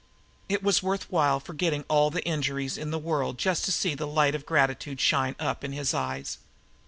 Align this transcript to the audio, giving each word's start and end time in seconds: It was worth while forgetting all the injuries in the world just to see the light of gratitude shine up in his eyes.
It 0.49 0.63
was 0.63 0.81
worth 0.81 1.11
while 1.11 1.39
forgetting 1.39 1.85
all 1.87 2.09
the 2.09 2.25
injuries 2.25 2.75
in 2.75 2.89
the 2.89 2.97
world 2.97 3.37
just 3.37 3.65
to 3.65 3.71
see 3.71 3.93
the 3.93 4.07
light 4.07 4.33
of 4.33 4.47
gratitude 4.47 4.99
shine 4.99 5.35
up 5.39 5.63
in 5.63 5.73
his 5.73 5.93
eyes. 5.93 6.39